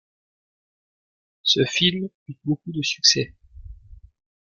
[1.43, 3.35] Ce film eut beaucoup de succès.